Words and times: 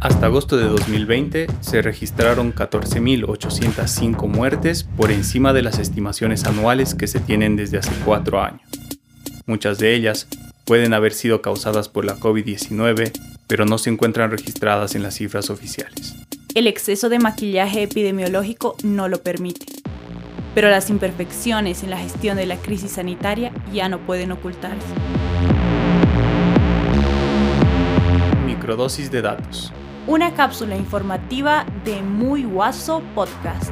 Hasta 0.00 0.26
agosto 0.26 0.56
de 0.56 0.64
2020 0.64 1.46
se 1.60 1.80
registraron 1.80 2.52
14.805 2.52 4.26
muertes 4.26 4.82
por 4.82 5.12
encima 5.12 5.52
de 5.52 5.62
las 5.62 5.78
estimaciones 5.78 6.44
anuales 6.44 6.96
que 6.96 7.06
se 7.06 7.20
tienen 7.20 7.54
desde 7.54 7.78
hace 7.78 7.92
cuatro 8.04 8.42
años. 8.42 8.62
Muchas 9.46 9.78
de 9.78 9.94
ellas 9.94 10.26
pueden 10.64 10.92
haber 10.92 11.12
sido 11.12 11.40
causadas 11.40 11.88
por 11.88 12.04
la 12.04 12.16
COVID-19, 12.16 13.12
pero 13.46 13.64
no 13.64 13.78
se 13.78 13.90
encuentran 13.90 14.32
registradas 14.32 14.96
en 14.96 15.04
las 15.04 15.14
cifras 15.14 15.50
oficiales. 15.50 16.16
El 16.54 16.66
exceso 16.66 17.08
de 17.08 17.18
maquillaje 17.18 17.82
epidemiológico 17.82 18.76
no 18.82 19.08
lo 19.08 19.22
permite, 19.22 19.66
pero 20.54 20.68
las 20.68 20.90
imperfecciones 20.90 21.82
en 21.82 21.90
la 21.90 21.98
gestión 21.98 22.36
de 22.36 22.46
la 22.46 22.56
crisis 22.56 22.92
sanitaria 22.92 23.52
ya 23.72 23.88
no 23.88 24.04
pueden 24.04 24.32
ocultarse. 24.32 24.86
Microdosis 28.72 29.10
de 29.10 29.20
datos 29.20 29.70
una 30.06 30.34
cápsula 30.34 30.76
informativa 30.76 31.66
de 31.84 32.00
Muy 32.00 32.44
Guaso 32.44 33.02
Podcast. 33.14 33.70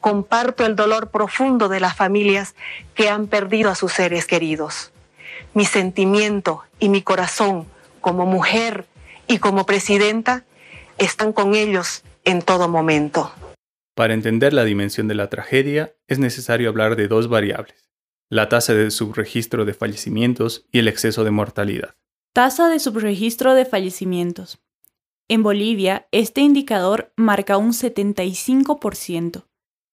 Comparto 0.00 0.64
el 0.64 0.76
dolor 0.76 1.10
profundo 1.10 1.68
de 1.68 1.80
las 1.80 1.96
familias 1.96 2.54
que 2.94 3.08
han 3.08 3.26
perdido 3.26 3.68
a 3.68 3.74
sus 3.74 3.92
seres 3.92 4.26
queridos. 4.26 4.92
Mi 5.54 5.64
sentimiento 5.64 6.62
y 6.78 6.88
mi 6.88 7.02
corazón 7.02 7.66
como 8.00 8.24
mujer 8.24 8.86
y 9.26 9.38
como 9.38 9.66
presidenta 9.66 10.44
están 10.98 11.32
con 11.32 11.56
ellos 11.56 12.04
en 12.24 12.42
todo 12.42 12.68
momento. 12.68 13.32
Para 13.96 14.14
entender 14.14 14.52
la 14.52 14.62
dimensión 14.62 15.08
de 15.08 15.16
la 15.16 15.28
tragedia 15.28 15.92
es 16.06 16.20
necesario 16.20 16.68
hablar 16.68 16.94
de 16.94 17.08
dos 17.08 17.28
variables, 17.28 17.91
la 18.32 18.48
tasa 18.48 18.72
de 18.72 18.90
subregistro 18.90 19.66
de 19.66 19.74
fallecimientos 19.74 20.64
y 20.72 20.78
el 20.78 20.88
exceso 20.88 21.22
de 21.22 21.30
mortalidad. 21.30 21.96
Tasa 22.32 22.70
de 22.70 22.78
subregistro 22.78 23.52
de 23.52 23.66
fallecimientos. 23.66 24.58
En 25.28 25.42
Bolivia, 25.42 26.08
este 26.12 26.40
indicador 26.40 27.12
marca 27.14 27.58
un 27.58 27.72
75%. 27.74 29.44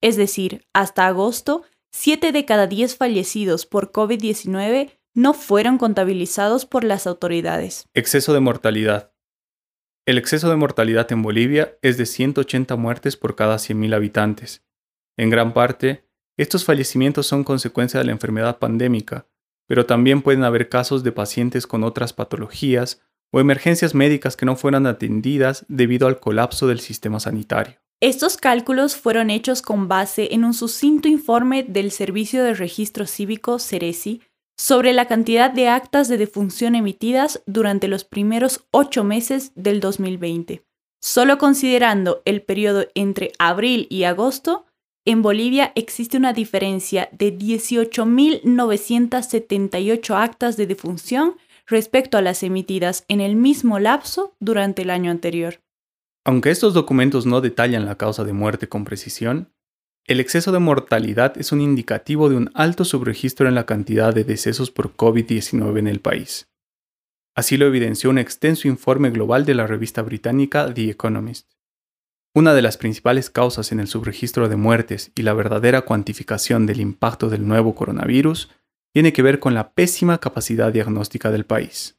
Es 0.00 0.16
decir, 0.16 0.64
hasta 0.72 1.08
agosto, 1.08 1.64
7 1.90 2.30
de 2.30 2.44
cada 2.44 2.68
10 2.68 2.96
fallecidos 2.96 3.66
por 3.66 3.90
COVID-19 3.90 4.92
no 5.12 5.34
fueron 5.34 5.76
contabilizados 5.76 6.66
por 6.66 6.84
las 6.84 7.08
autoridades. 7.08 7.88
Exceso 7.94 8.32
de 8.32 8.38
mortalidad. 8.38 9.12
El 10.06 10.18
exceso 10.18 10.48
de 10.50 10.56
mortalidad 10.56 11.10
en 11.10 11.22
Bolivia 11.22 11.76
es 11.82 11.96
de 11.96 12.06
180 12.06 12.76
muertes 12.76 13.16
por 13.16 13.34
cada 13.34 13.56
100.000 13.56 13.92
habitantes. 13.92 14.64
En 15.16 15.30
gran 15.30 15.52
parte, 15.52 16.08
estos 16.36 16.64
fallecimientos 16.64 17.26
son 17.26 17.44
consecuencia 17.44 18.00
de 18.00 18.06
la 18.06 18.12
enfermedad 18.12 18.58
pandémica, 18.58 19.26
pero 19.66 19.86
también 19.86 20.22
pueden 20.22 20.44
haber 20.44 20.68
casos 20.68 21.02
de 21.02 21.12
pacientes 21.12 21.66
con 21.66 21.84
otras 21.84 22.12
patologías 22.12 23.02
o 23.32 23.40
emergencias 23.40 23.94
médicas 23.94 24.36
que 24.36 24.46
no 24.46 24.56
fueran 24.56 24.86
atendidas 24.86 25.64
debido 25.68 26.08
al 26.08 26.18
colapso 26.18 26.66
del 26.66 26.80
sistema 26.80 27.20
sanitario. 27.20 27.76
Estos 28.00 28.36
cálculos 28.38 28.96
fueron 28.96 29.28
hechos 29.28 29.60
con 29.60 29.86
base 29.86 30.30
en 30.32 30.44
un 30.44 30.54
sucinto 30.54 31.06
informe 31.06 31.62
del 31.62 31.90
Servicio 31.90 32.42
de 32.42 32.54
Registro 32.54 33.06
Cívico 33.06 33.58
CERESI 33.58 34.22
sobre 34.56 34.92
la 34.92 35.06
cantidad 35.06 35.50
de 35.50 35.68
actas 35.68 36.08
de 36.08 36.16
defunción 36.16 36.74
emitidas 36.74 37.42
durante 37.46 37.88
los 37.88 38.04
primeros 38.04 38.66
ocho 38.70 39.04
meses 39.04 39.52
del 39.54 39.80
2020. 39.80 40.64
Solo 41.02 41.38
considerando 41.38 42.22
el 42.24 42.42
periodo 42.42 42.86
entre 42.94 43.32
abril 43.38 43.86
y 43.90 44.04
agosto, 44.04 44.66
en 45.10 45.22
Bolivia 45.22 45.72
existe 45.74 46.16
una 46.16 46.32
diferencia 46.32 47.08
de 47.10 47.36
18.978 47.36 50.14
actas 50.14 50.56
de 50.56 50.68
defunción 50.68 51.34
respecto 51.66 52.16
a 52.16 52.22
las 52.22 52.44
emitidas 52.44 53.04
en 53.08 53.20
el 53.20 53.34
mismo 53.34 53.80
lapso 53.80 54.36
durante 54.38 54.82
el 54.82 54.90
año 54.90 55.10
anterior. 55.10 55.60
Aunque 56.24 56.50
estos 56.50 56.74
documentos 56.74 57.26
no 57.26 57.40
detallan 57.40 57.86
la 57.86 57.96
causa 57.96 58.22
de 58.22 58.32
muerte 58.32 58.68
con 58.68 58.84
precisión, 58.84 59.52
el 60.06 60.20
exceso 60.20 60.52
de 60.52 60.60
mortalidad 60.60 61.36
es 61.38 61.50
un 61.50 61.60
indicativo 61.60 62.28
de 62.28 62.36
un 62.36 62.52
alto 62.54 62.84
subregistro 62.84 63.48
en 63.48 63.56
la 63.56 63.66
cantidad 63.66 64.14
de 64.14 64.22
decesos 64.22 64.70
por 64.70 64.96
COVID-19 64.96 65.80
en 65.80 65.88
el 65.88 65.98
país. 65.98 66.46
Así 67.34 67.56
lo 67.56 67.66
evidenció 67.66 68.10
un 68.10 68.18
extenso 68.18 68.68
informe 68.68 69.10
global 69.10 69.44
de 69.44 69.54
la 69.54 69.66
revista 69.66 70.02
británica 70.02 70.72
The 70.72 70.90
Economist. 70.90 71.50
Una 72.32 72.54
de 72.54 72.62
las 72.62 72.76
principales 72.76 73.28
causas 73.28 73.72
en 73.72 73.80
el 73.80 73.88
subregistro 73.88 74.48
de 74.48 74.54
muertes 74.54 75.10
y 75.16 75.22
la 75.22 75.34
verdadera 75.34 75.82
cuantificación 75.82 76.64
del 76.64 76.80
impacto 76.80 77.28
del 77.28 77.46
nuevo 77.46 77.74
coronavirus 77.74 78.50
tiene 78.92 79.12
que 79.12 79.22
ver 79.22 79.40
con 79.40 79.52
la 79.52 79.72
pésima 79.72 80.18
capacidad 80.18 80.72
diagnóstica 80.72 81.32
del 81.32 81.44
país. 81.44 81.98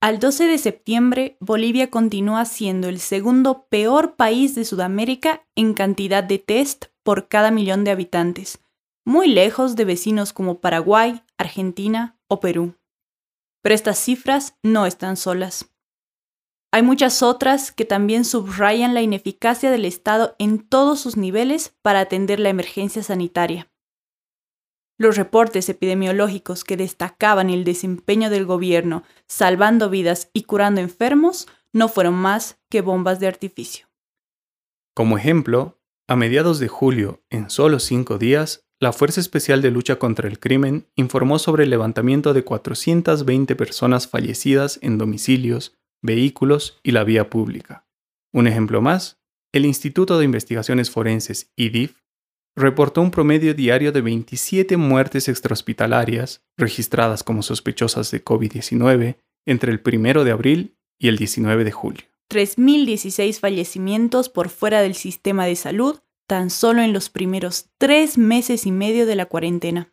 Al 0.00 0.18
12 0.18 0.46
de 0.46 0.58
septiembre, 0.58 1.36
Bolivia 1.40 1.90
continúa 1.90 2.44
siendo 2.44 2.88
el 2.88 2.98
segundo 2.98 3.66
peor 3.68 4.16
país 4.16 4.54
de 4.56 4.64
Sudamérica 4.64 5.46
en 5.54 5.74
cantidad 5.74 6.24
de 6.24 6.38
test 6.38 6.86
por 7.04 7.28
cada 7.28 7.52
millón 7.52 7.84
de 7.84 7.92
habitantes, 7.92 8.58
muy 9.04 9.28
lejos 9.28 9.76
de 9.76 9.84
vecinos 9.84 10.32
como 10.32 10.60
Paraguay, 10.60 11.22
Argentina 11.38 12.18
o 12.28 12.40
Perú. 12.40 12.74
Pero 13.62 13.74
estas 13.76 13.98
cifras 13.98 14.56
no 14.64 14.86
están 14.86 15.16
solas. 15.16 15.72
Hay 16.76 16.82
muchas 16.82 17.22
otras 17.22 17.72
que 17.72 17.86
también 17.86 18.26
subrayan 18.26 18.92
la 18.92 19.00
ineficacia 19.00 19.70
del 19.70 19.86
Estado 19.86 20.36
en 20.38 20.58
todos 20.58 21.00
sus 21.00 21.16
niveles 21.16 21.74
para 21.80 22.00
atender 22.00 22.38
la 22.38 22.50
emergencia 22.50 23.02
sanitaria. 23.02 23.70
Los 24.98 25.16
reportes 25.16 25.70
epidemiológicos 25.70 26.64
que 26.64 26.76
destacaban 26.76 27.48
el 27.48 27.64
desempeño 27.64 28.28
del 28.28 28.44
gobierno 28.44 29.04
salvando 29.26 29.88
vidas 29.88 30.28
y 30.34 30.42
curando 30.42 30.82
enfermos 30.82 31.48
no 31.72 31.88
fueron 31.88 32.12
más 32.12 32.58
que 32.68 32.82
bombas 32.82 33.20
de 33.20 33.28
artificio. 33.28 33.86
Como 34.94 35.16
ejemplo, 35.16 35.80
a 36.06 36.14
mediados 36.14 36.58
de 36.58 36.68
julio, 36.68 37.22
en 37.30 37.48
solo 37.48 37.78
cinco 37.78 38.18
días, 38.18 38.66
la 38.80 38.92
Fuerza 38.92 39.22
Especial 39.22 39.62
de 39.62 39.70
Lucha 39.70 39.98
contra 39.98 40.28
el 40.28 40.38
Crimen 40.38 40.90
informó 40.94 41.38
sobre 41.38 41.64
el 41.64 41.70
levantamiento 41.70 42.34
de 42.34 42.44
420 42.44 43.56
personas 43.56 44.08
fallecidas 44.08 44.78
en 44.82 44.98
domicilios, 44.98 45.72
vehículos 46.06 46.80
y 46.82 46.92
la 46.92 47.04
vía 47.04 47.28
pública. 47.28 47.86
Un 48.32 48.46
ejemplo 48.46 48.80
más, 48.80 49.20
el 49.52 49.66
Instituto 49.66 50.18
de 50.18 50.24
Investigaciones 50.24 50.90
Forenses, 50.90 51.52
IDIF, 51.56 51.96
reportó 52.56 53.02
un 53.02 53.10
promedio 53.10 53.52
diario 53.52 53.92
de 53.92 54.00
27 54.00 54.76
muertes 54.76 55.28
extrahospitalarias 55.28 56.42
registradas 56.56 57.22
como 57.22 57.42
sospechosas 57.42 58.10
de 58.10 58.24
COVID-19 58.24 59.16
entre 59.44 59.72
el 59.72 59.82
1 59.84 60.24
de 60.24 60.30
abril 60.30 60.76
y 60.98 61.08
el 61.08 61.18
19 61.18 61.64
de 61.64 61.72
julio. 61.72 62.04
3.016 62.30 63.38
fallecimientos 63.38 64.28
por 64.28 64.48
fuera 64.48 64.80
del 64.80 64.94
sistema 64.94 65.46
de 65.46 65.56
salud 65.56 66.00
tan 66.26 66.50
solo 66.50 66.82
en 66.82 66.92
los 66.92 67.08
primeros 67.08 67.70
tres 67.78 68.18
meses 68.18 68.66
y 68.66 68.72
medio 68.72 69.06
de 69.06 69.14
la 69.14 69.26
cuarentena. 69.26 69.92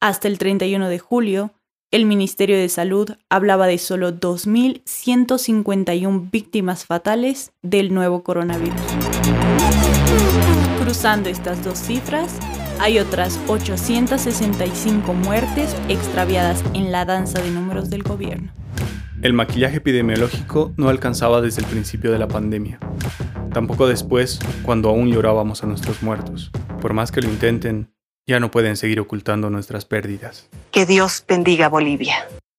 Hasta 0.00 0.28
el 0.28 0.38
31 0.38 0.88
de 0.88 0.98
julio, 0.98 1.54
el 1.90 2.06
Ministerio 2.06 2.56
de 2.56 2.68
Salud 2.68 3.10
hablaba 3.28 3.66
de 3.66 3.78
solo 3.78 4.12
2.151 4.12 6.30
víctimas 6.30 6.84
fatales 6.84 7.50
del 7.62 7.92
nuevo 7.92 8.22
coronavirus. 8.22 8.80
Cruzando 10.80 11.28
estas 11.28 11.64
dos 11.64 11.78
cifras, 11.78 12.38
hay 12.78 13.00
otras 13.00 13.40
865 13.48 15.14
muertes 15.14 15.74
extraviadas 15.88 16.62
en 16.74 16.92
la 16.92 17.04
danza 17.04 17.42
de 17.42 17.50
números 17.50 17.90
del 17.90 18.04
gobierno. 18.04 18.52
El 19.20 19.32
maquillaje 19.32 19.78
epidemiológico 19.78 20.72
no 20.76 20.90
alcanzaba 20.90 21.40
desde 21.40 21.62
el 21.62 21.66
principio 21.66 22.12
de 22.12 22.20
la 22.20 22.28
pandemia. 22.28 22.78
Tampoco 23.52 23.88
después, 23.88 24.38
cuando 24.62 24.90
aún 24.90 25.10
llorábamos 25.10 25.64
a 25.64 25.66
nuestros 25.66 26.04
muertos. 26.04 26.52
Por 26.80 26.94
más 26.94 27.10
que 27.10 27.20
lo 27.20 27.28
intenten, 27.28 27.90
ya 28.26 28.40
no 28.40 28.50
pueden 28.50 28.76
seguir 28.76 29.00
ocultando 29.00 29.50
nuestras 29.50 29.84
pérdidas. 29.84 30.48
Que 30.70 30.86
Dios 30.86 31.24
bendiga 31.26 31.68
Bolivia. 31.68 32.26